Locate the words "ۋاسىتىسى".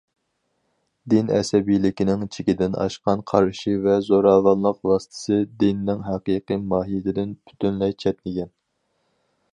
4.93-5.39